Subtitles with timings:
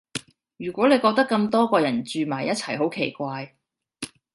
[0.57, 3.53] 如果你覺得咁多個人住埋一齊好奇怪